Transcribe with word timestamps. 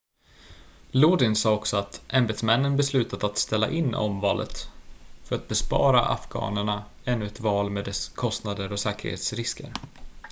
lodin 0.91 1.35
sade 1.35 1.55
också 1.55 1.77
att 1.77 2.01
ämbetsmännen 2.09 2.77
beslutat 2.77 3.23
att 3.23 3.37
ställa 3.37 3.69
in 3.69 3.95
omvalet 3.95 4.67
för 5.23 5.35
att 5.35 5.47
bespara 5.47 6.01
afghanerna 6.05 6.83
ännu 7.05 7.25
ett 7.25 7.39
val 7.39 7.69
med 7.69 7.85
dess 7.85 8.07
kostnader 8.09 8.71
och 8.71 8.79
säkerhetsrisker 8.79 9.73